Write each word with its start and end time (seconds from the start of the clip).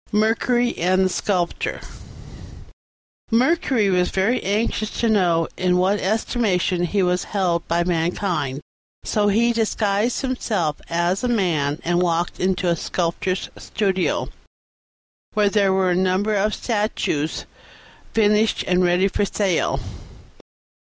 MERCURY 0.11 0.79
AND 0.79 1.05
THE 1.05 1.09
SCULPTOR 1.09 1.79
Mercury 3.29 3.87
was 3.91 4.09
very 4.09 4.41
anxious 4.41 4.89
to 5.01 5.07
know 5.09 5.47
in 5.57 5.77
what 5.77 5.99
estimation 5.99 6.85
he 6.85 7.03
was 7.03 7.25
held 7.25 7.67
by 7.67 7.83
mankind; 7.83 8.61
so 9.03 9.27
he 9.27 9.53
disguised 9.53 10.21
himself 10.21 10.81
as 10.89 11.23
a 11.23 11.27
man 11.27 11.79
and 11.83 12.01
walked 12.01 12.39
into 12.39 12.67
a 12.67 12.75
Sculptor's 12.75 13.47
studio, 13.59 14.29
where 15.35 15.49
there 15.49 15.71
were 15.71 15.91
a 15.91 15.95
number 15.95 16.33
of 16.33 16.55
statues 16.55 17.45
finished 18.11 18.63
and 18.65 18.83
ready 18.83 19.07
for 19.07 19.23
sale. 19.23 19.79